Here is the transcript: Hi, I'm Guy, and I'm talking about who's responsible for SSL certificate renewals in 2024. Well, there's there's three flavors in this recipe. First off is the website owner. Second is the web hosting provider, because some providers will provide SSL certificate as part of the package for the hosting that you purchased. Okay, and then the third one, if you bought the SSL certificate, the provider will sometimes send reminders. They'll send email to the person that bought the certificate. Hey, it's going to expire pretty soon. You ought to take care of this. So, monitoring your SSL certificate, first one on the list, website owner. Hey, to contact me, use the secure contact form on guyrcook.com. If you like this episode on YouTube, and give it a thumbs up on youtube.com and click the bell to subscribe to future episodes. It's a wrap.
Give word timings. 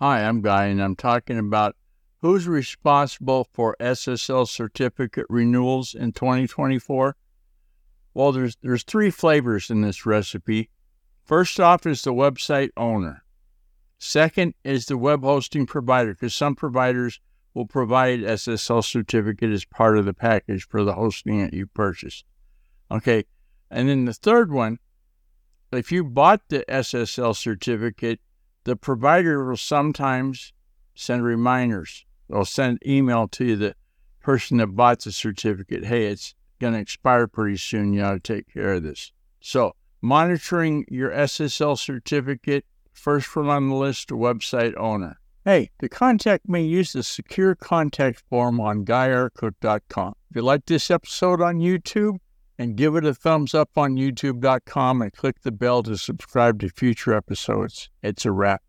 Hi, 0.00 0.22
I'm 0.22 0.42
Guy, 0.42 0.66
and 0.66 0.80
I'm 0.80 0.94
talking 0.94 1.38
about 1.38 1.74
who's 2.18 2.46
responsible 2.46 3.48
for 3.52 3.76
SSL 3.80 4.46
certificate 4.46 5.26
renewals 5.28 5.92
in 5.92 6.12
2024. 6.12 7.16
Well, 8.14 8.30
there's 8.30 8.56
there's 8.62 8.84
three 8.84 9.10
flavors 9.10 9.70
in 9.70 9.80
this 9.80 10.06
recipe. 10.06 10.70
First 11.24 11.58
off 11.58 11.84
is 11.84 12.02
the 12.02 12.12
website 12.12 12.68
owner. 12.76 13.24
Second 13.98 14.54
is 14.62 14.86
the 14.86 14.96
web 14.96 15.22
hosting 15.22 15.66
provider, 15.66 16.12
because 16.12 16.32
some 16.32 16.54
providers 16.54 17.18
will 17.52 17.66
provide 17.66 18.20
SSL 18.20 18.84
certificate 18.84 19.50
as 19.50 19.64
part 19.64 19.98
of 19.98 20.04
the 20.04 20.14
package 20.14 20.68
for 20.68 20.84
the 20.84 20.92
hosting 20.92 21.42
that 21.42 21.54
you 21.54 21.66
purchased. 21.66 22.24
Okay, 22.88 23.24
and 23.68 23.88
then 23.88 24.04
the 24.04 24.14
third 24.14 24.52
one, 24.52 24.78
if 25.72 25.90
you 25.90 26.04
bought 26.04 26.42
the 26.50 26.64
SSL 26.68 27.34
certificate, 27.34 28.20
the 28.68 28.76
provider 28.76 29.48
will 29.48 29.56
sometimes 29.56 30.52
send 30.94 31.24
reminders. 31.24 32.04
They'll 32.28 32.44
send 32.44 32.82
email 32.86 33.26
to 33.28 33.56
the 33.56 33.74
person 34.20 34.58
that 34.58 34.66
bought 34.68 35.00
the 35.00 35.10
certificate. 35.10 35.86
Hey, 35.86 36.06
it's 36.06 36.34
going 36.60 36.74
to 36.74 36.80
expire 36.80 37.26
pretty 37.26 37.56
soon. 37.56 37.94
You 37.94 38.02
ought 38.02 38.12
to 38.12 38.20
take 38.20 38.52
care 38.52 38.74
of 38.74 38.82
this. 38.82 39.10
So, 39.40 39.74
monitoring 40.02 40.84
your 40.88 41.10
SSL 41.10 41.78
certificate, 41.78 42.66
first 42.92 43.34
one 43.34 43.48
on 43.48 43.70
the 43.70 43.74
list, 43.74 44.10
website 44.10 44.74
owner. 44.76 45.18
Hey, 45.46 45.70
to 45.78 45.88
contact 45.88 46.46
me, 46.46 46.66
use 46.66 46.92
the 46.92 47.02
secure 47.02 47.54
contact 47.54 48.22
form 48.28 48.60
on 48.60 48.84
guyrcook.com. 48.84 50.14
If 50.28 50.36
you 50.36 50.42
like 50.42 50.66
this 50.66 50.90
episode 50.90 51.40
on 51.40 51.56
YouTube, 51.56 52.18
and 52.58 52.76
give 52.76 52.96
it 52.96 53.04
a 53.04 53.14
thumbs 53.14 53.54
up 53.54 53.78
on 53.78 53.94
youtube.com 53.96 55.00
and 55.00 55.12
click 55.12 55.42
the 55.42 55.52
bell 55.52 55.82
to 55.84 55.96
subscribe 55.96 56.58
to 56.60 56.68
future 56.68 57.14
episodes. 57.14 57.88
It's 58.02 58.24
a 58.24 58.32
wrap. 58.32 58.62